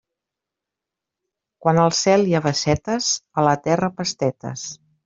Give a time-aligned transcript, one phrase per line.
[1.65, 3.13] Quan al cel hi ha bassetes,
[3.43, 4.71] a la terra, pastetes.